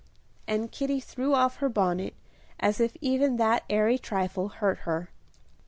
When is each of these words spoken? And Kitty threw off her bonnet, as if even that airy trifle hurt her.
And 0.47 0.71
Kitty 0.71 0.99
threw 0.99 1.35
off 1.35 1.57
her 1.57 1.69
bonnet, 1.69 2.15
as 2.59 2.79
if 2.79 2.97
even 3.01 3.35
that 3.37 3.63
airy 3.69 3.99
trifle 3.99 4.49
hurt 4.49 4.79
her. 4.79 5.11